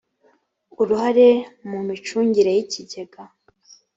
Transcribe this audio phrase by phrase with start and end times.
[0.81, 1.27] uruhare
[1.69, 3.23] mu micungire y ikigega